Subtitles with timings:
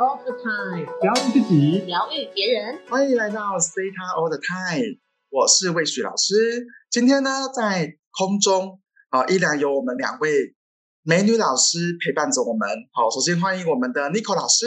[0.00, 2.80] all the time，疗愈自己，疗愈别人。
[2.88, 6.66] 欢迎来到 Theta All the Time，我是魏许老师。
[6.90, 10.54] 今天呢，在空中啊，依然有我们两位
[11.02, 12.66] 美女老师陪伴着我们。
[12.92, 14.66] 好，首先欢迎我们的 n i c o 老师。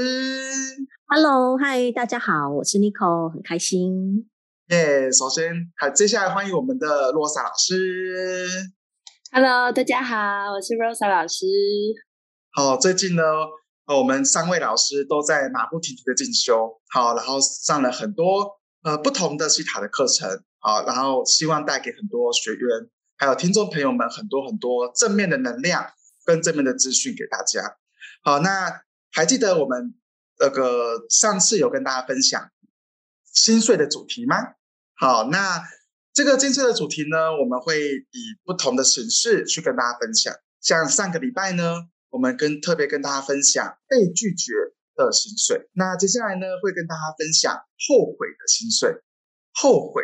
[1.08, 4.30] Hello，嗨，大家好，我是 n i c o 很开心。
[4.70, 8.46] 耶，首先还接下来欢迎我们的罗莎老师。
[9.32, 11.48] Hello，大家好，我是 Rosa 老师。
[12.52, 13.24] 好，最近呢，
[13.86, 25.92] 我们三位老师都在马不停蹄的进修，好，然后上了很多呃不同的西塔的课程，好，然后希望带给很多学员还有听众朋友们很多很多正面的能量
[26.26, 27.78] 跟正面的资讯给大家。
[28.24, 29.94] 好，那还记得我们
[30.40, 32.50] 那个上次有跟大家分享
[33.32, 34.38] 心碎的主题吗？
[34.96, 35.64] 好，那。
[36.16, 40.32] 这个今次的主题呢，我们会以不同的形式去跟大家分享。
[40.62, 44.54] 像上个礼拜呢，我们跟特别跟大家分享被拒绝
[44.94, 45.68] 的心碎。
[45.74, 47.52] 那接下来呢，会跟大家分享
[47.90, 49.02] 后悔的心碎。
[49.52, 50.04] 后悔，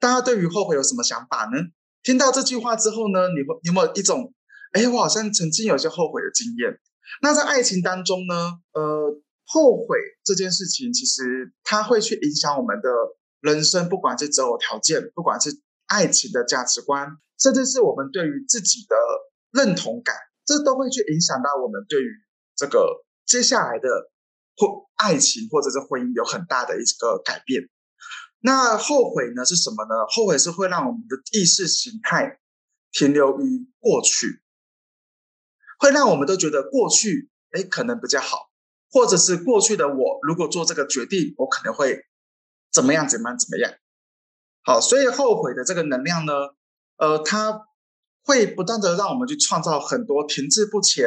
[0.00, 1.58] 大家对于后悔有什么想法呢？
[2.02, 4.34] 听到这句话之后呢，你会有没有一种，
[4.72, 6.80] 哎，我好像曾经有些后悔的经验？
[7.22, 12.90] 那在爱情当中呢，呃，后悔这件事情，其实它会去影响我们的。
[13.42, 17.06] 人生不管是择偶条件，不管是爱情的价值观，
[17.38, 18.96] 甚至是我们对于自己的
[19.52, 22.08] 认同感，这都会去影响到我们对于
[22.54, 23.88] 这个接下来的
[24.56, 27.68] 婚爱情或者是婚姻有很大的一个改变。
[28.38, 30.06] 那后悔呢是什么呢？
[30.08, 32.38] 后悔是会让我们的意识形态
[32.92, 34.40] 停留于过去，
[35.78, 38.50] 会让我们都觉得过去哎可能比较好，
[38.90, 42.06] 或者是过去的我如果做这个决定，我可能会。
[42.72, 43.08] 怎么样？
[43.08, 43.38] 怎么样？
[43.38, 43.72] 怎么样？
[44.62, 46.32] 好，所以后悔的这个能量呢，
[46.98, 47.62] 呃，它
[48.26, 51.06] 会不断的让我们去创造很多停滞不前，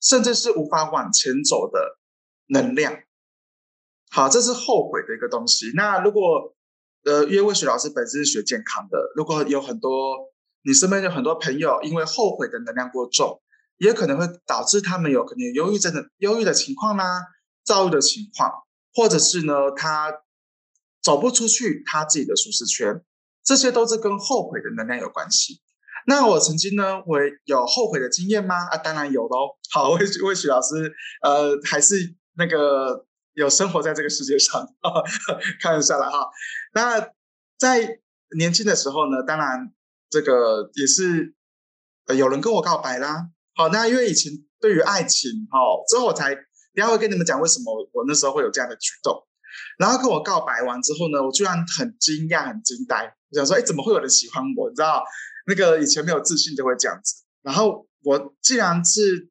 [0.00, 1.98] 甚至是无法往前走的
[2.46, 3.02] 能量。
[4.10, 5.72] 好，这是后悔的一个东西。
[5.74, 6.54] 那如果
[7.04, 10.32] 呃，因为魏雪老师本身是学健康的，如果有很多
[10.62, 13.42] 你身边有很多朋友因为后悔的能量过重，
[13.76, 17.22] 也可能会导致他们有可能有忧郁症的忧郁的情况啦，
[17.64, 18.50] 躁郁的情况，
[18.94, 20.22] 或者是呢，他。
[21.02, 23.02] 走不出去，他自己的舒适圈，
[23.42, 25.60] 这些都是跟后悔的能量有关系。
[26.06, 28.56] 那我曾经呢，我有后悔的经验吗？
[28.70, 29.56] 啊，当然有喽。
[29.72, 30.92] 好，魏魏许老师，
[31.22, 34.66] 呃，还是那个有生活在这个世界上，
[35.60, 36.28] 看下来哈。
[36.74, 37.00] 那
[37.58, 38.00] 在
[38.36, 39.72] 年轻的时候呢，当然
[40.10, 41.34] 这个也是
[42.16, 43.28] 有人跟我告白啦。
[43.54, 45.58] 好，那因为以前对于爱情，哈，
[45.88, 46.44] 之后我才等
[46.76, 49.26] 下会跟你们讲为什么我那时候会有这样的举动。
[49.78, 54.70] 然后跟我告白完之后呢，我居然很惊讶、很惊呆，我想说：哎，怎么会有人喜欢我？
[54.70, 55.04] 你知道，
[55.46, 57.24] 那个以前没有自信就会这样子。
[57.42, 59.28] 然后我既然是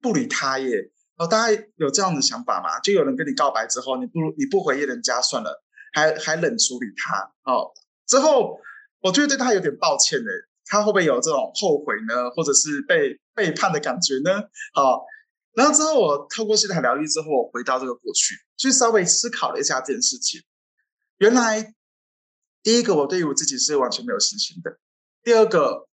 [0.00, 2.80] 不理他耶，哦，大家有这样的想法吗？
[2.80, 5.62] 就有人跟你告白之后，你不你不回应人家算了，
[5.92, 7.72] 还还冷处理他哦。
[8.06, 8.58] 之后
[9.00, 10.30] 我觉得对他有点抱歉呢，
[10.64, 14.42] 他会不会有这种后悔呢，或者是被背叛的感觉呢？
[14.74, 15.04] 好。
[15.54, 20.40] 然后之后，我透过心态疗愈之后，我回到这个过去，去稍微思考了一下这件事情。
[21.18, 21.74] 原来，
[22.62, 24.70] 第一个，我对于我自己是完全没有信心的；
[25.24, 25.86] 第二个，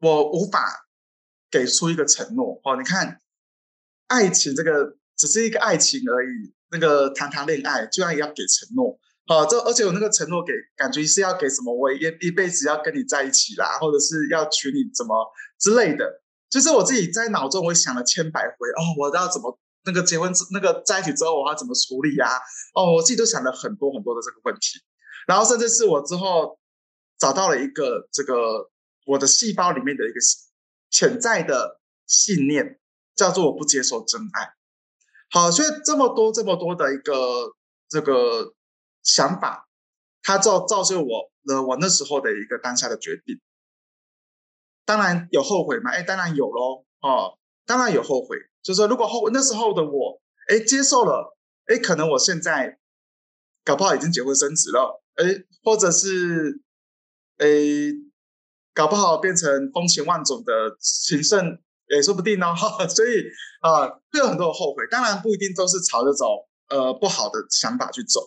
[0.00, 0.88] 我无法
[1.50, 2.60] 给出一个承诺。
[2.64, 3.20] 哦，你看，
[4.08, 8.98] 爱情这个只是一个爱情而已，那个谈谈恋爱居然也要给承诺。
[9.28, 11.74] 好，这而且我那个承诺给感觉是要给什么？
[11.74, 15.14] 我一一辈子要跟你在一起啦，或者是要娶你怎么
[15.58, 16.22] 之类的。
[16.48, 22.38] 就是我自己在脑中，我想了千百回哦，我要怎么那个结婚之那个在一起之后，我要怎么处理呀？
[22.74, 24.80] 哦，我自己都想了很多很多的这个问题，
[25.26, 26.58] 然后甚至是我之后
[27.18, 28.70] 找到了一个这个
[29.06, 30.20] 我的细胞里面的一个
[30.90, 32.78] 潜在的信念，
[33.14, 34.54] 叫做我不接受真爱。
[35.30, 37.54] 好，所以这么多这么多的一个
[37.88, 38.54] 这个
[39.02, 39.68] 想法，
[40.22, 43.40] 它造造就我了我那时候的一个当下的决定。
[44.84, 45.90] 当然有后悔吗？
[45.90, 46.84] 哎，当然有喽。
[47.00, 48.36] 哦，当然有后悔。
[48.62, 51.36] 就是说，如果后那时候的我，哎，接受了，
[51.66, 52.78] 哎，可能我现在
[53.64, 56.62] 搞不好已经结婚生子了，哎，或者是，
[57.38, 57.92] 诶，
[58.74, 62.54] 搞不好变成风情万种的情圣也说不定哦。
[62.88, 63.24] 所以
[63.60, 64.84] 啊，会有很多的后悔。
[64.90, 66.26] 当然不一定都是朝着走
[66.68, 68.20] 呃不好的想法去走。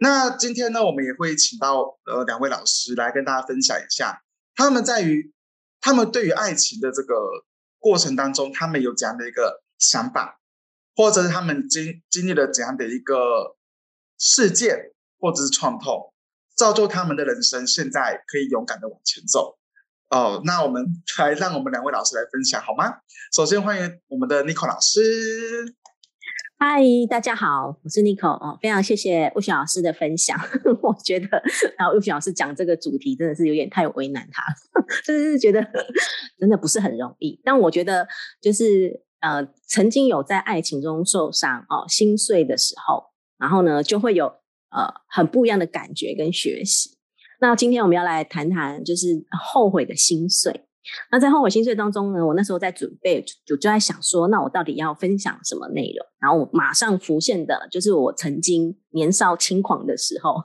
[0.00, 4.22] 那今天呢，我们也会请到呃两位老师来跟大家分享一下，
[4.54, 5.32] 他们在于。
[5.80, 7.14] 他们对于爱情的这个
[7.78, 10.40] 过程当中，他们有怎样的一个想法，
[10.96, 13.56] 或者是他们经经历了怎样的一个
[14.18, 14.76] 事件，
[15.20, 16.12] 或者是创痛，
[16.58, 19.56] 造就他们的人生现在可以勇敢的往前走。
[20.10, 20.84] 哦，那我们
[21.18, 22.96] 来让我们两位老师来分享好吗？
[23.32, 25.76] 首先欢迎我们的 n i c o 老师。
[26.58, 30.36] 嗨，大家好，我是 Nico 哦，非常谢谢魏雪老师的分享。
[30.82, 31.28] 我觉得，
[31.78, 34.42] 然后魏雪老师讲这个主题真的是有点太为难他，
[35.06, 35.62] 真的是觉得
[36.40, 37.40] 真的不是很容易。
[37.44, 38.08] 但我觉得，
[38.40, 43.04] 就是呃，曾经有在爱情中受伤哦、心碎的时候，
[43.38, 44.32] 然后呢，就会有
[44.70, 46.96] 呃很不一样的感觉跟学习。
[47.40, 50.64] 那今天我们要来谈谈，就是后悔的心碎。
[51.10, 56.06] 那在后悔心碎当中呢，我那时候在准备，就就在想说，那我到底要分享什么内容？
[56.18, 60.36] 然后马上浮现的就是我曾经年少轻狂的时候。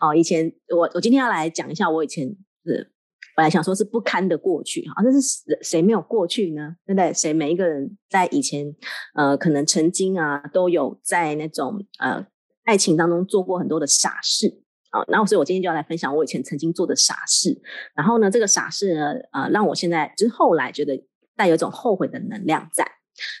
[0.00, 2.28] 哦，以前我我今天要来讲一下我以前
[2.64, 2.92] 是
[3.34, 5.18] 本来想说是不堪的过去啊，那是
[5.62, 6.76] 谁没有过去呢？
[6.86, 7.12] 对不对？
[7.14, 8.66] 谁每一个人在以前
[9.14, 12.26] 呃，可能曾经啊，都有在那种呃
[12.64, 14.60] 爱情当中做过很多的傻事。
[14.90, 17.60] 啊，然后所以我今天就要来分享我以前曾经做的傻事。
[17.96, 22.86] 然后呢，这个傻事呢，呃，让我现在就是后来觉得带有一种后悔的能量在。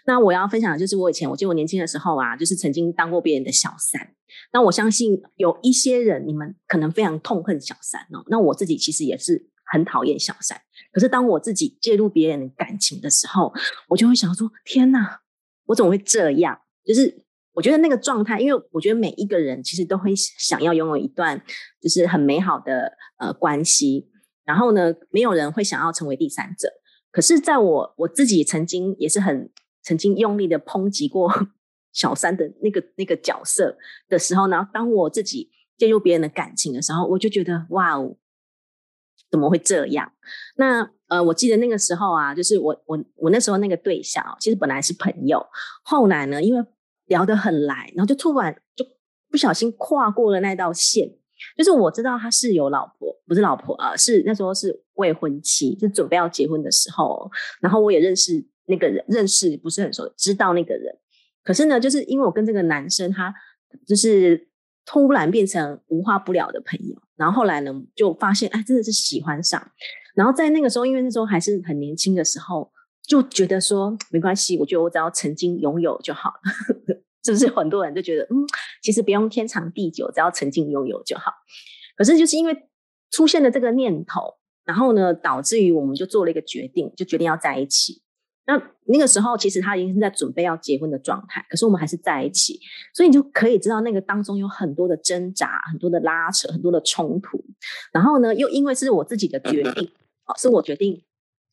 [0.04, 4.14] 那我要分享的就是我以前，我记得我年轻的时候啊，就是曾经当过别人的小三。
[4.52, 8.24] 那我相信有一些人，你们可能非常痛恨小三哦。
[8.26, 10.60] 那我自己其实也是很讨厌小三。
[10.92, 13.52] 可是当我自己介入别人的感情的时候，
[13.88, 15.20] 我就会想说：天哪，
[15.66, 16.58] 我怎么会这样？
[16.84, 17.23] 就是。
[17.54, 21.42] 我觉得那个状态，因为我觉得每一个人其实都会想要拥有一段
[21.80, 24.10] 就是很美好的呃关系，
[24.44, 26.68] 然后呢，没有人会想要成为第三者。
[27.10, 29.50] 可是，在我我自己曾经也是很
[29.82, 31.32] 曾经用力的抨击过
[31.92, 33.78] 小三的那个那个角色
[34.08, 38.16] 的时候呢，当我自己介入别人的感情的时候，我就觉得哇哦，
[39.30, 40.12] 怎么会这样？
[40.56, 45.46] 那呃，我记得那个时候啊，就是我我我那时候那个对象，其实本来是朋友，
[45.84, 46.66] 后来呢，因为
[47.06, 48.84] 聊得很来，然后就突然就
[49.30, 51.08] 不小心跨过了那道线。
[51.58, 57.30] 就是我知道他是有老婆，不是老婆啊，是那时候是未婚妻，就准备要结婚的时候。
[57.60, 58.32] 然后我也认识
[58.66, 60.96] 那个人，认识不是很熟，知道那个人。
[61.42, 63.34] 可是呢，就是因为我跟这个男生，他
[63.86, 64.48] 就是
[64.86, 66.96] 突然变成无话不聊的朋友。
[67.16, 69.60] 然后后来呢，就发现哎，真的是喜欢上。
[70.14, 72.70] 然后在那个时候，因为那时候还是很年轻的时候。
[73.06, 77.48] 就觉得说没关系，我觉得我只要曾经拥有就好了， 是不是？
[77.48, 78.46] 很多人就觉得，嗯，
[78.82, 81.32] 其实不用天长地久，只要曾经拥有就好。
[81.96, 82.68] 可是就是因为
[83.10, 84.34] 出现了这个念头，
[84.64, 88.02] 然后呢，导致于我们就做了一个决定，就决定要在一起。
[88.46, 92.60] 那那个时候，其实他已经是在准备要结婚的状态，可是我们还是在一起，
[92.94, 97.42] 所以你就可以知道那个当中有很多的挣扎，很多的拉扯，很多的冲突。
[97.92, 99.90] 然后呢，又因为是我自己的决定，
[100.26, 101.02] 哦，是我决定。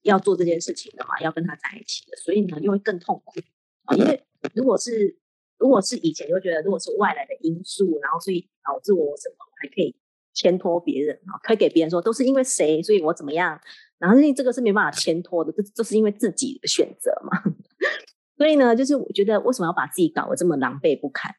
[0.04, 3.40] 要做这件事情的话，要跟他在一起的，所以呢又会更痛苦
[3.86, 3.96] 啊。
[3.96, 4.24] 因为
[4.56, 5.18] 如果是
[5.58, 9.96] 如果是以前，就觉得如果是外来的因素，然后所以导致我什么，还可以
[10.34, 13.62] 牵拖别人啊，可以给别人说都是因为谁，所以我怎么样。
[14.00, 17.38] 然后因为这个是没办法牵拖的，这这是因为自己的选择嘛。
[18.38, 21.36] 所以呢，就是我觉得为什么要把自己搞得这么狼狈不堪？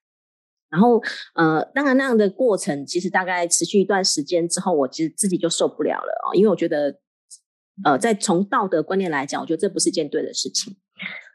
[0.70, 1.02] 然后
[1.34, 7.01] 呃，当然那样的过程其实大概持续一段时间之后，我其实自己就受不了了啊，因为我觉得。
[7.84, 10.76] 呃，在从道德观念来讲，我觉得这不是件对的事情。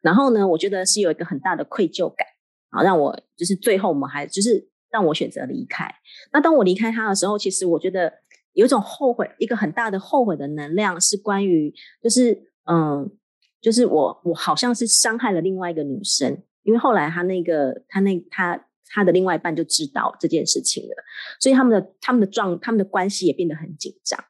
[0.01, 2.25] 然后呢，我觉得是有一个很大的愧疚感
[2.69, 5.93] 啊，让我就是最后我们还就是让我选择离开。
[6.31, 8.13] 那当我离开他的时候，其实我觉得
[8.53, 13.11] 有一种后悔，一个很大的后悔的能量是关于，就是嗯，
[13.59, 20.95] 就是我我好像是伤害了另外一个女生，因为后来他那个他那他他的另外一半就知道这件事情了，
[21.39, 24.23] 所以他们的他们的状他们的关系也变得很紧张。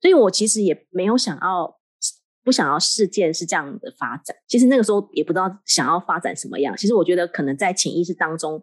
[0.00, 1.76] 所以我其实也没有想要，
[2.44, 4.36] 不想要事件是这样的发展。
[4.46, 6.76] 其实那个时候也不知道想要发展什么样。
[6.76, 8.62] 其实我觉得可能在潜意识当中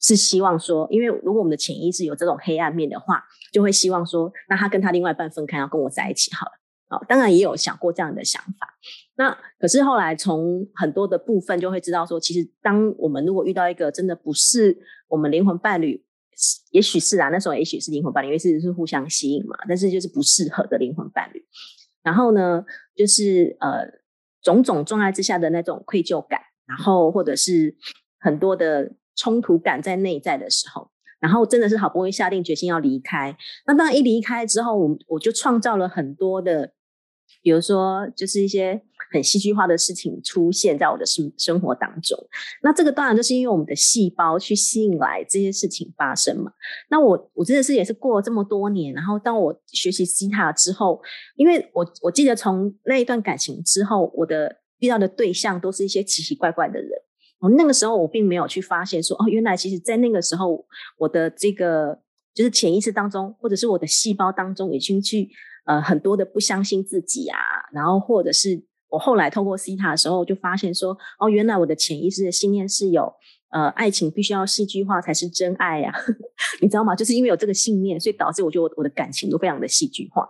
[0.00, 3.22] 是希望说，因为如果我们的潜意识有这种黑暗面的话，
[3.52, 6.52] 就会希望说，那他跟他另外一半分开，要跟我在一起好了。
[6.88, 8.74] 好，当然也有想过这样的想法。
[9.14, 16.04] 那可是后来从很多的部分就会知道说，其实当我们如果遇到一个真的不是我们灵魂伴侣。
[16.70, 19.56] 也许是啊，那时候也许是灵魂伴侣，因为是是互相吸引嘛。
[19.68, 21.44] 但是就是不适合的灵魂伴侣。
[22.02, 22.64] 然后呢，
[22.96, 23.86] 就是呃
[24.42, 27.76] 种种状态之下的那种愧疚感，然后或者是
[28.18, 33.36] 很多的冲突感在内在的时候，然后真的是好不容易下定决心要离开。
[33.66, 36.72] 那当然一离开之后，我我就创造了很多的，
[37.42, 38.82] 比如说就是一些。
[39.12, 42.18] 很戏剧化的事情出现在我的生生活当中，
[42.62, 46.50] 那这个当然就是因为我们的细胞去吸引来这些事情发生嘛。
[46.88, 50.98] 那我我真的是也是过了这么多年，然后当我学习吉他之后，
[51.36, 56.90] 因为我我记得从那一段感情之后，我的遇到的对象都是一些奇奇怪怪的人。
[57.40, 60.64] 我那个时候我并没有去发现说，哦，原来其实在那个时候
[60.96, 62.00] 我的这个
[62.32, 65.28] 就是潜意识当中，或者是我的细胞当中已经去
[65.64, 67.38] 呃很多的不相信自己啊，
[67.72, 68.64] 然后或者是。
[68.92, 73.10] 我后来透过 C 塔的时候，就发现说，哦，原来我的潜意识的信念是有，
[73.48, 75.90] 呃，爱情必须要戏剧化才是真爱呀，
[76.60, 76.94] 你知道吗？
[76.94, 80.28] 就是因为有这个信念，所以导致我觉得我的感情都非常的戏剧化，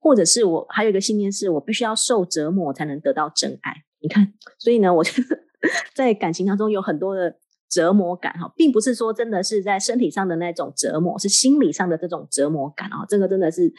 [0.00, 3.74] 或者是我还有一个信念是我必须要受折磨才能得到真爱。
[4.00, 5.36] 你看，所以呢，我觉得
[5.92, 7.36] 在感情当中有很多的
[7.68, 13.72] 折磨感哈，并不是说真的是在身体上的那种折磨，是心理上的这种折磨感啊，这个真的是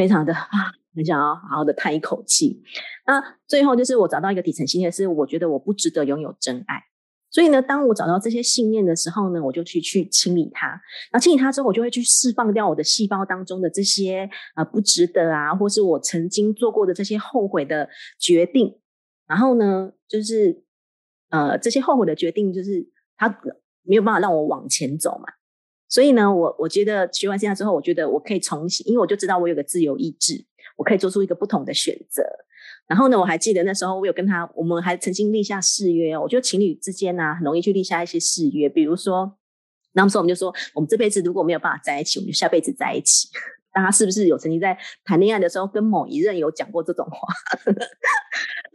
[0.00, 0.48] 非常的啊，
[0.94, 2.62] 很想要好好的叹一口气。
[3.06, 6.82] 那最后就是我找到一个底层信念，是我觉得我不值得拥有真爱。
[7.30, 10.80] 所以呢，当我找到这些信念的时候呢，我就去去清理它。
[11.12, 18.78] 那清理它之后，我就会去释放掉我的细胞当中的这些啊不值得啊，或是我曾经做过的这些后悔的决定。
[19.26, 20.64] 然后呢，就是
[21.28, 22.88] 呃这些后悔的决定，就是
[23.18, 23.28] 它
[23.82, 25.26] 没有办法让我往前走嘛。
[25.90, 32.22] 所以呢，我我觉得学完现在之后，我觉得我可以重新，因为我就知道我有个自由意志，我可以做出一个不同的选择。
[32.86, 36.16] 然后呢，我还记得那时候我有跟他，我们还曾经立下誓约。
[36.16, 39.36] 我觉得情侣之间呢，很容易去立下一些誓约，比如说，
[39.92, 43.28] 那时候我们就说，我们这辈子如果没有办法在一起，我们就下辈子在一起。
[43.72, 47.34] 大家是不是有曾经在谈恋爱的时候跟某一任有讲过这种话？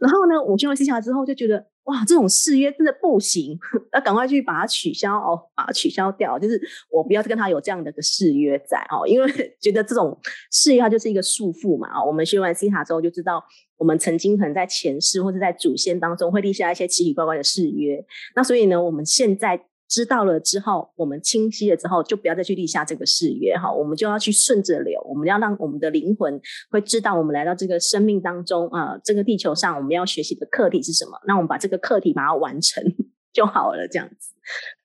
[0.06, 1.66] 然后呢，我听完西塔之后就觉得。
[1.86, 3.56] 哇，这种誓约真的不行，
[3.94, 6.36] 要赶快去把它取消哦，把它取消掉。
[6.36, 6.60] 就是
[6.90, 9.32] 我不要跟他有这样的个誓约在哦，因为
[9.62, 10.18] 觉得这种
[10.50, 12.04] 誓约它就是一个束缚嘛啊。
[12.04, 13.40] 我们学完西塔之后就知道，
[13.76, 18.04] 我们曾经可能在前世或者在祖先当中会立下一些奇奇怪怪的誓约。
[18.34, 19.66] 那所以呢，我们现在。
[19.88, 23.72] 知道了之后，我们清晰了之后，就不要再去立下这个誓约哈。
[23.72, 26.40] 我们就要去顺着流，我们要让我们的灵魂
[26.70, 31.12] 会知道，我们来到这个生命当中啊，这个地球上我们要学习的课题是什么。
[31.26, 32.82] 那我们把这个课题把它完成
[33.32, 34.34] 就好了，这样子。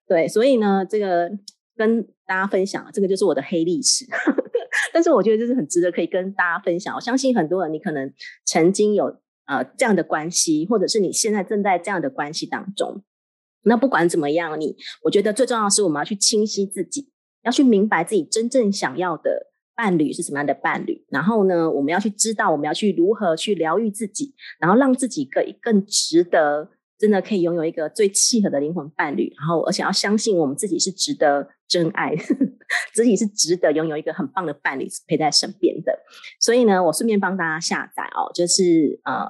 [0.07, 1.31] 对，所以呢，这个
[1.75, 4.05] 跟大家分享，这个就是我的黑历史。
[4.93, 6.93] 但是我觉得这是很值得可以跟大家分享。
[6.95, 8.11] 我相信很多人，你可能
[8.45, 9.05] 曾经有
[9.45, 13.03] 呃这样的关系，或者是你现在正在这样的关系当中。
[13.63, 17.09] 那不管怎么样，你我觉得最重要的是我们要去清晰自己，
[17.43, 21.05] 要去明白自己真正想要的伴侣是什么样的伴侣。
[21.09, 29.31] 然后呢，我们要去知道我们要去如何去疗愈自己，然后让自己可以更值得，真的可以拥有一个最契合的灵魂伴侣。
[29.37, 32.15] 然后而且要相信我们自己是值得真爱，
[32.93, 35.97] 自己是值得拥有一个很棒的伴侣陪在身边的。
[36.39, 39.27] 所以呢，我顺便帮大家下载哦，就是呃，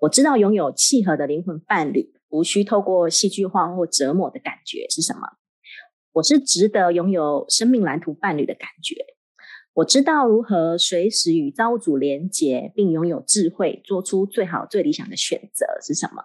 [0.00, 2.14] 我知道拥有契合的灵魂伴侣。
[2.30, 5.20] 无需透过戏剧化或折磨的感觉是什么？
[6.12, 8.96] 我是值得拥有生命蓝图伴侣的感觉。
[9.74, 16.22] 我知道如何随时与造物主连结，并拥有智慧，做出最好、最理想的选择是什么？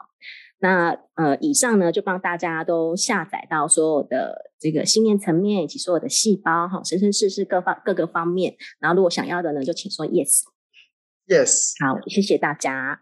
[0.60, 8.56] 那呃，以上呢就帮大家都下载到所有的这个信念层面以及所有的细胞哈，生生世世各方各个方面。
[8.80, 11.74] 然后如果想要的呢，就请说 yes，yes。
[11.86, 13.00] 好，谢谢大家。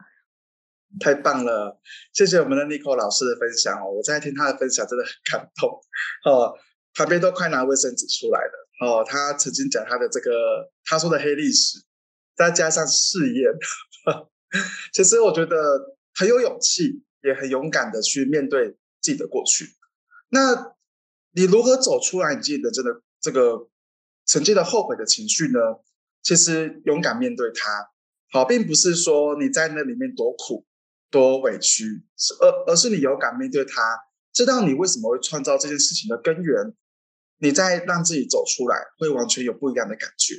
[1.00, 1.80] 太棒了，
[2.14, 3.92] 谢谢我们的 Nicole 老师的分享哦！
[3.92, 5.70] 我在听他的分享，真的很感动
[6.26, 6.54] 哦。
[6.94, 9.06] 旁边都快拿卫生纸出来了哦。
[9.08, 11.80] 他曾经讲他的这个他说的黑历史，
[12.36, 13.52] 再加上誓言，
[14.92, 19.66] 其实我觉得很有勇气，也很勇敢的去面对自己的过去。
[20.30, 20.76] 那
[21.32, 23.70] 你如何走出来你自己的这个这个
[24.26, 25.60] 曾经的后悔的情绪呢？
[26.22, 27.90] 其实勇敢面对它，
[28.32, 30.66] 好，并不是说你在那里面多苦。
[31.12, 34.00] 多委屈，是而而是你勇敢面对它，
[34.34, 36.74] 知道你为什么会创造这件事情的根源，
[37.40, 40.36] 你再让自己走出来，会完全有不一样的感觉。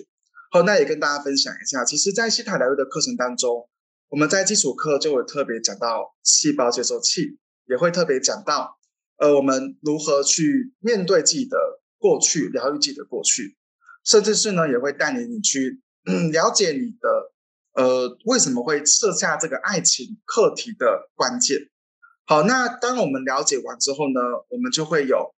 [0.51, 3.69] 好，那也跟大家分享一下，其实，在西塔疗愈的课程当中，
[4.09, 8.79] 我们在基础课就会特别讲到细胞接收器，也会特别讲到，
[9.19, 11.57] 呃，我们如何去面对自己的
[11.99, 13.59] 过去，疗愈自己的过去，
[14.05, 15.83] 甚至是呢，也会带领你去
[16.33, 17.32] 了解你的。
[17.75, 21.71] 呃，为什么会设下这个爱情课题的关键？
[22.27, 25.35] 好，那当我们了解完之后呢，我们就会有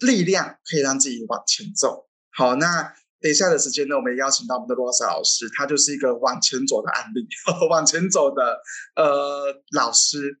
[0.00, 2.08] 力量可以让自己往前走。
[2.30, 7.26] 好，那等一下的时间呢，我们邀请到我们的罗莎老师，他就是一个往前走的案例，
[7.70, 8.60] 往前走的
[8.94, 10.38] 呃老师。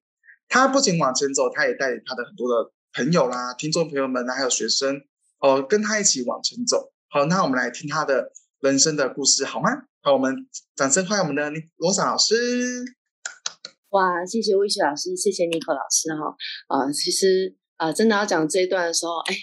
[0.48, 5.02] 他不仅往前走，他也带领他的很多的朋友啦、听众朋友们，还有学生
[5.40, 6.92] 哦，跟他一起往前走。
[7.08, 9.70] 好，那我们来听他的人生的故事，好吗？
[10.06, 10.32] 好，我们
[10.76, 12.36] 掌声欢迎我们的罗莎老师。
[13.88, 16.32] 哇，谢谢魏雪老师，谢谢尼克老师哈。
[16.68, 19.34] 啊，其实啊，真的要讲这一段的时候，哎，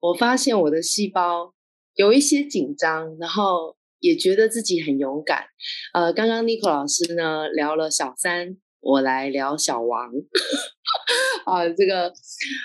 [0.00, 1.54] 我发现我的细胞
[1.94, 5.46] 有一些紧张，然后也觉得自己很勇敢。
[5.94, 10.10] 呃，刚刚尼克老师呢聊了小三，我来聊小王。
[11.44, 12.12] 啊，这个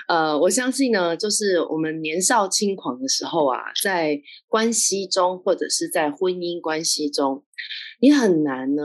[0.08, 7.44] 呃，我相信呢，就是我们年少轻狂的时候啊，在关系中或者是在婚姻关系中，
[8.00, 8.84] 你很难呢，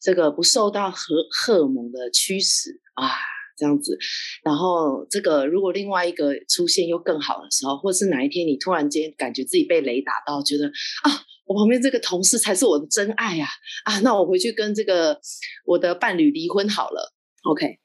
[0.00, 3.08] 这个不受到荷荷尔蒙的驱使啊，
[3.56, 3.96] 这样子。
[4.44, 11.10] 然后这个如果另外一个出现又更好的时候，或是哪一天你突然间感觉自己被雷打到，觉得啊，
[11.46, 13.46] 我旁边这个同事才是我的真爱呀
[13.84, 15.20] 啊，那我回去跟这个
[15.64, 17.14] 我的伴侣离婚好了。
[17.42, 17.78] OK，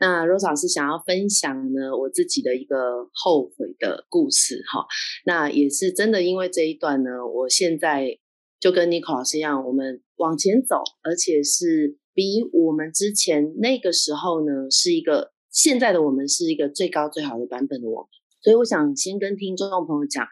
[0.00, 4.86] 那 Rose 老师想要分享呢我自己的一个后悔的故事哈，
[5.26, 8.18] 那也是真的因为这一段呢，我现在
[8.58, 11.98] 就跟 n i c o 老师一样，我们往前走，而且是。
[12.14, 18.08] 比我们之前那个时候呢，是一个现在的我们是一个最高最好的版本的我，
[18.40, 20.26] 所以我想先跟听众朋友讲，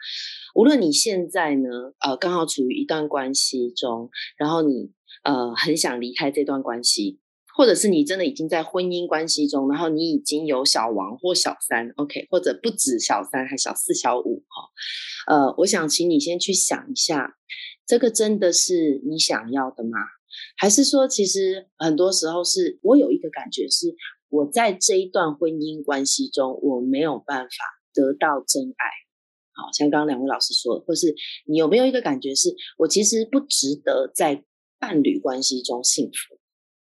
[0.55, 1.69] 无论你现在呢，
[2.01, 4.93] 呃，刚好处于一段关系中，然后你
[5.25, 7.19] 呃很想离开这段关系，
[7.57, 17.37] 或者是你真的已经在婚姻关系中，然后你已经有小王或小三，OK，或者不止小三，还小四、小五，哈，呃，我想请你先去想一下，
[17.87, 19.99] 这个真的是你想要的吗？
[20.57, 23.95] 还是说，其实很多时候是我有一个感觉，是
[24.29, 27.51] 我在这一段婚姻关系中，我没有办法
[27.93, 28.87] 得到真爱。
[29.55, 31.15] 好像刚刚两位老师说，或是
[31.47, 34.43] 你有没有一个感觉，是我其实不值得在
[34.79, 36.39] 伴侣关系中幸福？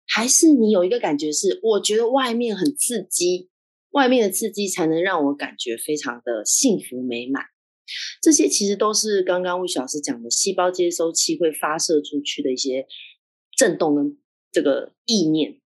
[0.08, 3.50] 还是你有一个感觉，是我觉得外面很刺激，
[3.92, 7.44] 外面的刺激才能让我感觉非常的幸福美满？
[8.22, 12.88] 这些其实都是刚刚魏老师讲的，细胞接收器会发射出去的一些。
[13.64, 14.18] 震动跟
[14.52, 15.62] 这个意念，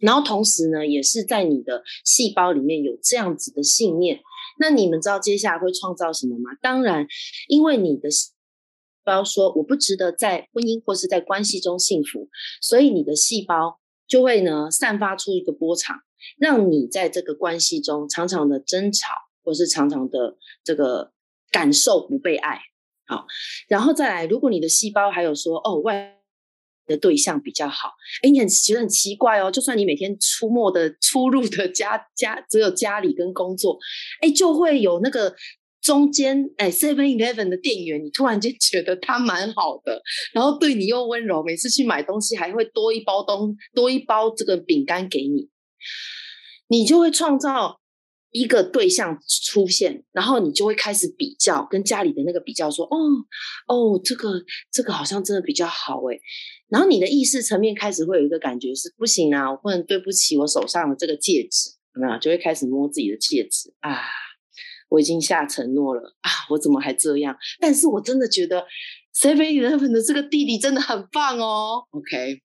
[0.00, 4.18] 然后同时呢，也是在你的细胞里面有这样子的信念。
[4.58, 6.50] 那你们知道接下来会创造什么吗？
[6.60, 7.06] 当然，
[7.46, 8.32] 因为你的细
[9.04, 12.28] 胞说我不值得在婚姻或是在关系中幸福，
[12.60, 13.78] 所以你的细胞
[14.08, 15.98] 就会呢散发出一个波长，
[16.38, 19.14] 让你在这个关系中常常的争吵，
[19.44, 21.12] 或是常常的这个
[21.52, 22.58] 感受不被爱。
[23.06, 23.26] 好，
[23.68, 26.17] 然后再来，如果你的细胞还有说哦外。
[26.88, 27.90] 的对象比较好，
[28.22, 29.50] 哎，你很觉得很奇怪哦。
[29.50, 33.78] 就算你每天出没的出入的家家只有家里跟工作，
[34.20, 35.32] 哎，就会有那个
[35.80, 45.48] 中间哎，Seven Eleven 的店员，你突然间觉得他蛮好的，然后对你又温柔，每次去买东西还会多一包东多一包这个饼干给你，
[46.68, 47.77] 你就会创造。
[48.30, 52.96] 一个对象出现，然后你就会开始比较，跟家里的那个比较，说哦
[53.66, 56.20] 哦，这个这个好像真的比较好诶。
[56.68, 62.18] 然后你的意识层面开始会有一个感觉是不行啊，我不能对不起我手上的这个戒指，有没有？
[62.18, 63.98] 就会开始摸自己的戒指啊，
[64.90, 67.34] 我已经下承诺了啊，我怎么还这样？
[67.58, 68.66] 但是我真的觉得
[69.14, 72.42] Seven Eleven 的这个弟弟真的很棒哦，OK。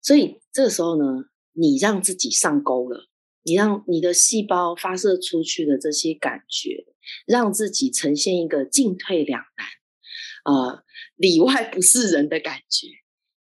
[0.00, 3.08] 所以这个时候呢，你让自己上钩了。
[3.44, 6.84] 你让你的细胞发射出去的这些感觉，
[7.26, 10.82] 让自己呈现一个进退两难，啊，
[11.16, 12.88] 里外不是人的感觉。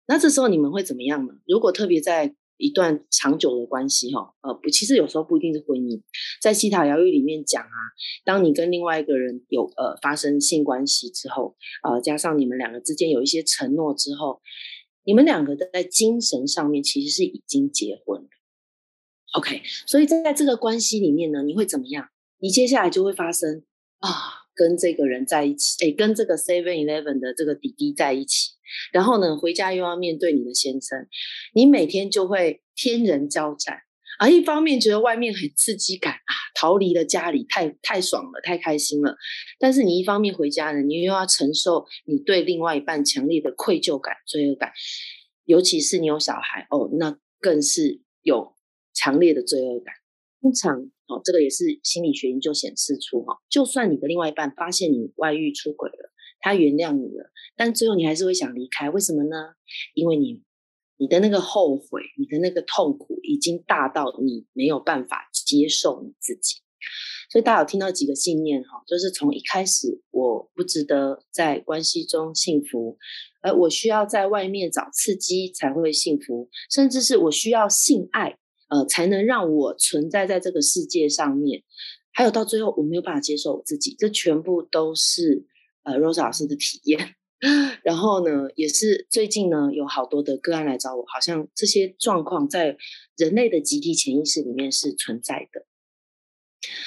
[0.08, 1.34] 那这时候你们会怎么样呢？
[1.46, 6.02] 如果特别在一段长久的关系，哈，呃，不，其实有时候不一定是婚姻，
[6.42, 7.78] 在西塔疗愈里面讲啊，
[8.26, 14.42] 当你跟另外一个人有呃发生性关系之后，呃，加上你们两个之间有一些承诺之后，
[15.04, 18.30] 你们两个在精神上面其实是已经结婚了。
[19.38, 22.10] OK，所以在这个关系里面呢，你会怎么样？
[22.40, 23.64] 你接下来就会发生
[24.00, 24.10] 啊，
[24.56, 28.54] 跟这个人在一起，哎，跟这个 Seven Eleven 的这个弟弟在一起，
[28.92, 31.08] 然后呢，回家又要面对你的先生，
[31.54, 33.78] 你每天就会天人交战
[34.18, 34.28] 啊。
[34.28, 39.18] 一方面觉得外面很刺激感啊，逃离了家里太太爽了，太开心了。
[39.60, 44.72] 但是你一方面回家呢，你又要承受你对另外一半强烈的愧疚感、罪恶感，
[45.46, 48.57] 尤其是你有小孩哦，那更是有。
[48.98, 49.94] 强烈的罪恶感，
[50.42, 59.54] 通常哦，这个也是心理学研究显示出哈，就算你的另外一半发现你外遇出轨了，他原谅你了，但最后你还是会想离开，为什么呢？
[59.94, 60.42] 因为你
[60.98, 66.56] 你的那个后悔，你的那个痛苦已经大到你没有办法接受你自己。
[67.30, 72.98] 所以大家有听到几个信念哈，就是从一开始我不值得在关系中幸福，
[73.42, 78.38] 而我需要在外面找刺激才会幸福，甚至是我需要性爱。
[78.70, 81.64] 呃，才能让我存在在这个世界上面。
[82.14, 85.46] 还有到最后，我没有办法接受我自己，这全部都是
[85.84, 87.16] 呃，Rose 老师的体验。
[87.84, 92.76] 然后呢，也是最近呢，有好多的个案来找我，好像这些状况在
[93.16, 95.68] 人类的集体潜意识里面是存在的。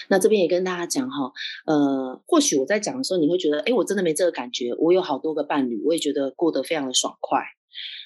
[0.08, 1.32] 那这边也跟大家讲哈，
[1.66, 4.74] 呃，或许我在讲的时候，你会觉得，哎，我真的没这个感觉。
[4.76, 7.44] 我有好多个伴侣，我也觉得过得非常的爽快。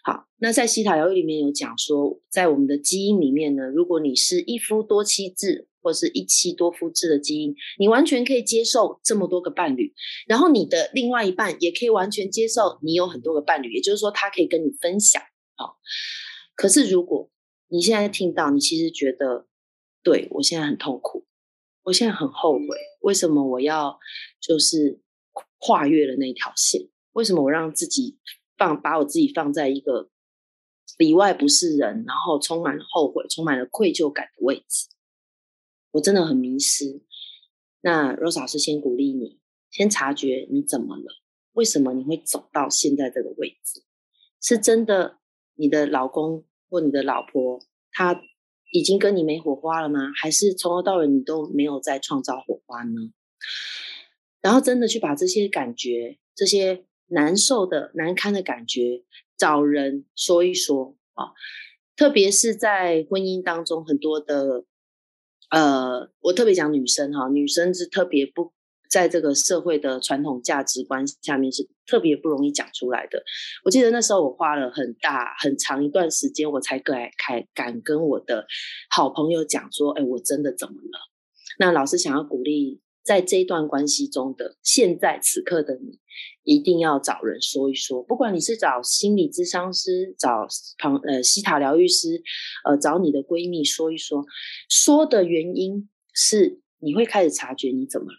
[0.05, 9.93] 好，那在西塔疗愈里面有讲说，在我们的基因里面呢，如果你是一夫多妻制或是一妻多夫制的基因，你完全可以接受这么多个伴侣，
[10.27, 15.23] 然后你的另外一半也可以完全接受你有很多个伴侣，也就是说他可以跟你分享。
[15.57, 15.79] 好，
[16.55, 17.31] 可是如果
[17.69, 19.47] 你现在听到，你其实觉得，
[20.03, 21.27] 对我现在很痛苦，
[21.85, 23.99] 我现在很后悔，为什么我要
[24.41, 25.01] 就是
[25.59, 26.89] 跨越了那条线？
[27.13, 28.19] 为什么我让自己
[28.57, 30.11] 放把我自己放在一个
[30.99, 34.89] 里外不是人，然后充满了后悔、充满了愧疚感的位置？
[35.93, 37.03] 我真的很迷失。
[37.81, 39.41] 那 Rose 老师先鼓励你，
[39.71, 41.05] 先察觉你怎么了。
[41.53, 43.83] 为什么你会走到现在这个位置？
[44.41, 45.19] 是真的，
[45.55, 47.61] 你的老公或你的老婆
[47.93, 48.21] 他
[48.73, 50.11] 已经跟你没火花了吗？
[50.21, 53.13] 还是从头到尾你都没有在创造火花呢？
[54.41, 59.03] 然后真的去把这些感觉、这些难受的、难堪的感觉，
[59.39, 61.33] 找人说一说啊。
[61.97, 64.65] 特别是在婚姻当中，很多的
[65.51, 68.53] 呃，我特别讲女生哈，女生是特别不。
[68.91, 73.25] 在这个社会的传统价值观下面是特别不容易讲出来的。
[73.65, 78.47] 我记得那时候我花了很大很长一段时间，我才敢开敢跟我的
[78.95, 81.11] 好朋友讲说：“哎，我真的怎么了？”
[81.59, 85.99] 那老师想要鼓励，在这一段关系中的现在此刻的你，
[86.43, 88.03] 一定要找人说一说。
[88.03, 90.47] 不管你是找心理咨商师、找
[90.79, 92.23] 旁呃西塔疗愈师，
[92.65, 94.25] 呃找你的闺蜜说一说，
[94.69, 98.19] 说的原因是你会开始察觉你怎么了。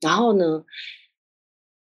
[0.00, 0.64] 然后呢？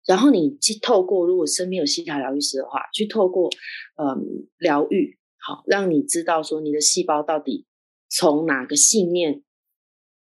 [0.05, 3.49] 然后你去透过，如果身边有西塔疗愈师的话，去透过
[3.95, 7.65] 嗯疗愈，好，让你知道说你的细胞到底
[8.09, 9.43] 从哪个信念，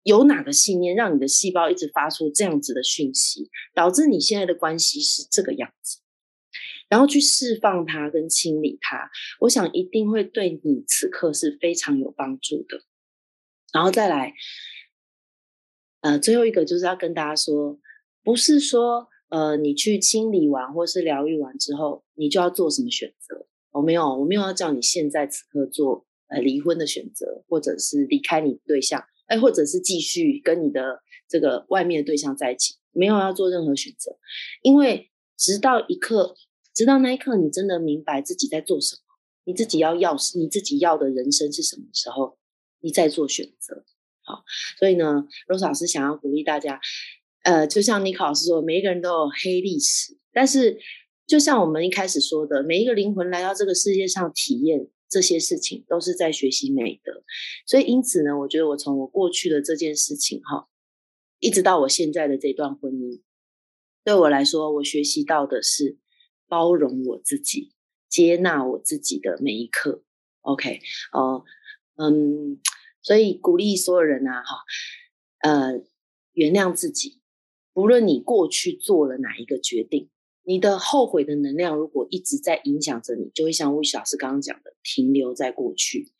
[0.03, 5.99] 有哪个信念让你的细胞一直发出这样子的讯息，导致你现在的关系是这个样子，
[6.87, 12.83] 然后去释放它跟清理它，我想一定会对你此刻是非常有帮助的。
[13.73, 14.33] 然后再来。
[16.01, 17.79] 呃，最后一个就是要跟大家说，
[18.25, 23.47] 不是说呃，你去清理完或是疗愈完之后，你就要做什么选择。
[23.71, 34.17] 我没有，我没有要叫你现在此刻做呃离婚的选择，或者是离开你对象，哎，或者是继续跟你的这个外面的对象在一起，没有要做任何选择，
[34.61, 36.35] 因为直到一刻，
[36.73, 39.01] 直到那一刻，你真的明白自己在做什么，
[39.45, 42.37] 你自己要要你自己要的人生是什么时候，
[42.81, 43.83] 你再做选择。
[44.25, 44.43] 好，
[44.79, 46.79] 所以呢，Rose 老师想要鼓励大家，
[47.43, 50.77] 呃，就像尼克老师说，每一个人都有黑历史，但是
[51.27, 57.23] 就像我们一开始说的，每一个灵魂来到这个世界上体验这些事情，都是在学习美德。
[57.67, 60.67] 所以因此呢，我觉得我从我过去的这件事情哈，
[61.39, 63.21] 一直到我现在的这段婚姻，
[64.03, 65.97] 对我来说，我学习到的是
[66.47, 67.73] 包容我自己，
[68.09, 70.03] 接纳我自己的每一刻。
[70.41, 71.43] OK，哦，
[71.97, 72.59] 嗯。
[73.05, 74.63] 所以鼓励所有人啊，哈，
[75.41, 75.83] 呃，
[76.31, 77.19] 原谅自己。
[77.73, 80.09] 不论你过去做了哪一个决定，
[80.43, 86.11] 你的后悔的能量如果一直在影响着你，就会像魏老师刚刚讲的，停留在过去，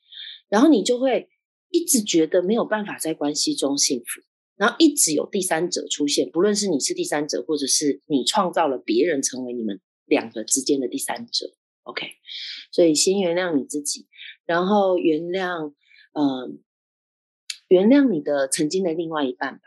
[0.49, 1.29] 然后你就会
[1.69, 4.21] 一直觉得没有办法在关系中幸福，
[4.55, 11.53] 然后一直有第三者出现，不论是你是第三者，或者是你创造了别人成为你们两个之间的第三者。
[11.83, 12.07] OK，
[12.71, 14.07] 所以先原谅你自己，
[14.45, 15.73] 然后原谅，
[16.13, 16.61] 嗯。
[17.69, 19.63] 原谅你的曾经的另外一半吧，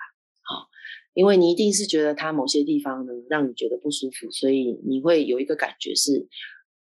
[1.16, 6.28] 因为你一定是觉得他某些地方呢让你觉得不舒服，所以你会有一个感觉是，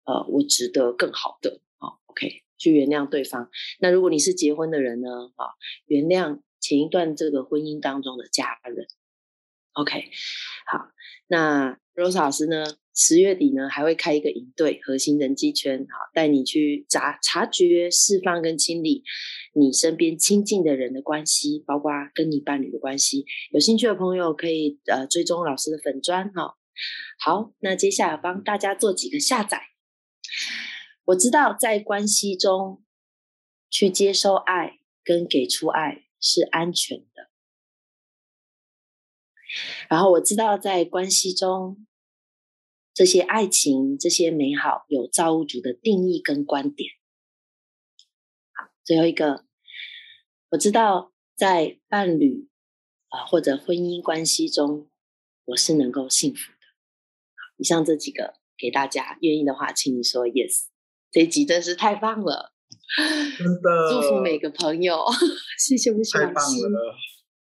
[0.03, 3.49] 呃，我值得更好的，啊，OK，去原谅对方。
[3.79, 8.85] 那如果你是结婚的人呢，啊，原谅前一段这个婚姻当中的家人
[9.77, 10.09] ，OK，
[10.65, 10.89] 好，
[11.27, 12.65] 那 Rose 老师呢？
[12.99, 19.03] 十月底呢，还会开一个营队，核心人际圈，好，带你去察察觉、释放跟清理
[19.53, 23.23] 你身边亲近的人的关系，包括跟你伴侣的关系。
[23.51, 26.55] 有兴趣的朋友可以呃追踪老师的粉砖哈。
[27.19, 29.61] 好，那接下来帮大家做几个下载。
[31.05, 32.83] 我知道在关系中
[33.69, 37.26] 去接收爱跟给出爱是安全的，
[39.89, 41.83] 然后我知道在关系中。
[42.93, 46.89] 这些爱情，这些美好，有造物主的定义跟观点。
[48.53, 49.45] 好，最后一个，
[50.49, 52.49] 我知道在伴侣
[53.09, 54.89] 啊或者婚姻关系中，
[55.45, 56.57] 我是能够幸福的。
[57.57, 60.63] 以上这几个给大家，愿意的话，请你说 yes。
[61.11, 62.51] 这一集真是太棒了，
[63.37, 65.05] 真的祝福每个朋友，
[65.59, 66.95] 谢谢我们太棒了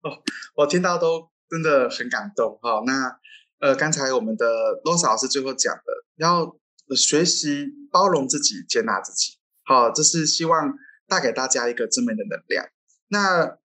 [0.02, 0.22] 哦，
[0.56, 2.82] 我听到都真的很感动哈。
[2.86, 3.18] 那。
[3.60, 5.82] 呃，刚才我们的罗莎老师最后讲的，
[6.16, 6.56] 要
[6.96, 9.36] 学习包容自己，接纳自己。
[9.64, 12.66] 好，这是希望带给大家一个正面的能量。
[13.08, 13.58] 那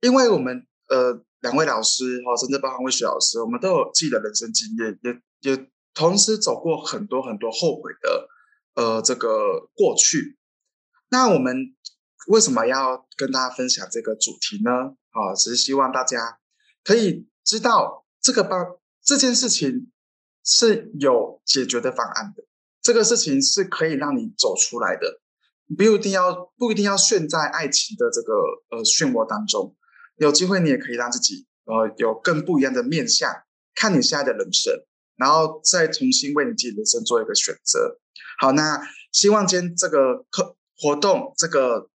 [0.00, 8.28] 因为我们呃两位老师哈，甚至包含魏雪老师，我们都有自己的人生经验，也也同时走过很多很多后悔的
[8.74, 10.36] 呃这个过去。
[11.08, 11.76] 那我们
[12.26, 14.96] 为什么要跟大家分享这个主题呢？
[15.10, 16.40] 啊，只是希望大家
[16.84, 19.90] 可以知道这个帮这件事情
[20.44, 22.44] 是有解决的方案的，
[22.80, 25.20] 这个事情是可以让你走出来的，
[25.76, 28.32] 不一定要不一定要陷在爱情的这个
[28.70, 29.74] 呃漩涡当中，
[30.16, 33.30] 有机会你也可以让自己呃有更不一样的面向，
[33.74, 34.72] 看你现在的人生，
[35.16, 37.98] 然后再重新为你自己人生做一个选择。
[38.38, 38.80] 好，那
[39.12, 40.56] 希望今天这个课。
[40.74, 41.90] 活动这个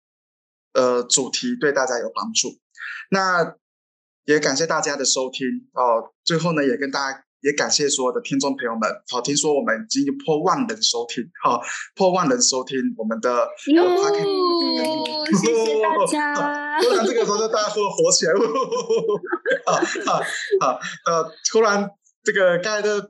[0.74, 2.60] 呃主题对大家有帮助，
[3.12, 3.56] 那
[4.26, 6.12] 也感谢大家的收听哦。
[6.24, 8.90] 最后呢，也跟大家也感谢所有的听众朋友们。
[9.10, 11.60] 好，听说我们已经破万人收听，哈，
[11.96, 13.50] 破万人收听我们的。
[13.68, 13.84] 哟，
[15.42, 16.80] 谢谢大家。
[16.82, 18.34] 突然这个时候就大家说火起来，
[19.66, 19.74] 好
[20.06, 20.24] 好
[20.60, 21.90] 好，呃，突然
[22.24, 23.02] 这个大家都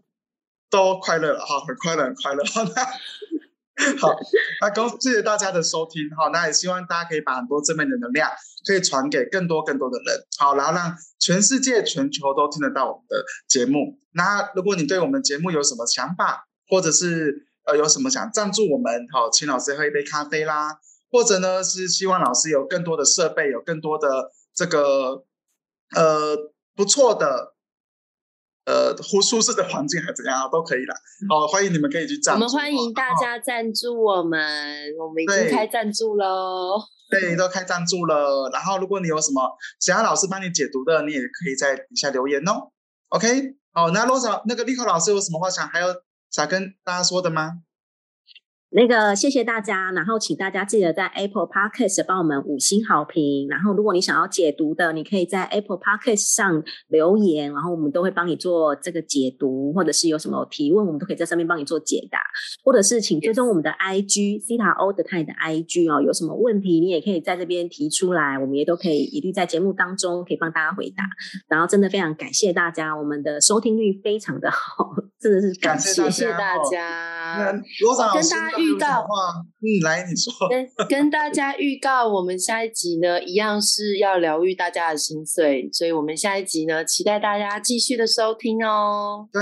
[0.70, 2.44] 都快乐了哈，很快乐，很快乐。
[4.00, 4.16] 好，
[4.62, 4.70] 那。
[4.70, 8.30] 恭谢谢大家的收听，好，那也希望大家可以把很多正面的能量
[8.68, 14.00] 可以传给更多更多的人，好，然后让全世界全球都听得到我们的节目。
[14.12, 20.78] 那如果你对我们节目有什么想法，或者是呃有什么想赞助我们，好，请老师喝一杯咖啡啦，
[21.12, 25.26] 或者呢是希望老师有更多的设备，有更多的这个
[25.96, 26.38] 呃
[26.76, 27.53] 不错的。
[28.66, 30.96] 呃，或舒适的环境还怎样都可以啦。
[31.30, 32.36] 好，欢迎你们可以去赞。
[32.36, 34.40] 我们欢迎大家赞助我们，
[34.98, 36.82] 我们已经开赞助喽。
[37.10, 38.50] 对，都开赞助了。
[38.54, 42.72] 然后，如果你有什么想要老师帮你解读的，你也可以在底下留言哦。
[43.10, 45.88] OK，好，那罗少那个立刻老师有什么话想还有
[46.32, 47.52] 想跟大家说的吗？
[48.76, 53.48] 那个谢谢大家，然后请大家记得在 Apple Podcast 帮我们五星好评。
[53.48, 62.20] 然后如果你想要解读的，你可以在 Apple Podcast 上留言，然后我们都会帮你做这个解读，或者是有什么提问，我们都可以在上面帮你做解答。
[62.64, 71.04] 或者是请追踪我们的 IG C 塔 O 的泰的 IG 哦，有什么问题你也可以在这边提出来，我们也都可以一律在节目当中可以帮大家回答。
[71.48, 77.38] 然后真的非常感谢大家，我们的收听率非常的好， 真的是感谢谢大家。
[77.38, 78.63] 那罗长跟大家。
[78.64, 79.06] 预告，
[79.62, 89.28] 嗯，来你说，跟跟大家预告，我们下一集呢，一样是要疗愈大家的心碎，所以我们下一集呢，期待大家继续的收听哦。
[89.32, 89.42] 对，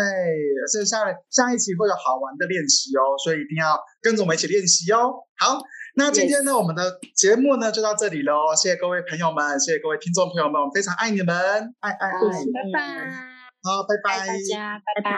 [0.72, 5.14] 所以下下一集会有好玩的练习哦，所以一定要跟着我们一起练习哦。
[5.38, 5.60] 好，
[5.96, 11.36] 那今天呢，我们的节目呢就到这里喽，谢谢各位朋友们，谢谢各位听众朋友们，我们非常爱你们，
[11.80, 12.80] 爱爱爱，拜拜，
[13.64, 15.12] 好，拜拜，大家，拜拜。